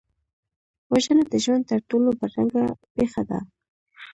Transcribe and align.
وژنه 0.91 1.23
د 1.31 1.33
ژوند 1.43 1.63
تر 1.69 1.79
ټولو 1.89 2.07
بدرنګه 2.19 2.63
پېښه 2.95 3.21
ده 3.29 3.39